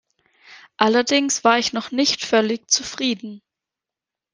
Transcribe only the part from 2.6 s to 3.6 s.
zufrieden.